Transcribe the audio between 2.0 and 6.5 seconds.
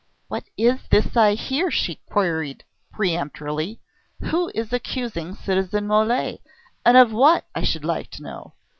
queried peremptorily. "Who is accusing citizen Mole?